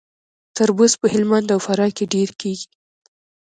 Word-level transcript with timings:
تربوز 0.55 0.91
په 1.01 1.05
هلمند 1.13 1.47
او 1.55 1.59
فراه 1.65 1.91
کې 1.97 2.05
ډیر 2.13 2.29
کیږي. 2.41 2.67